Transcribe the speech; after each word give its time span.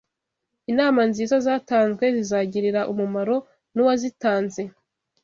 Inama 0.71 1.01
nziza 1.09 1.35
zatanzwe 1.45 2.03
zizagirira 2.15 2.81
umumaro 2.91 3.35
n’uwazitanze 3.75 4.61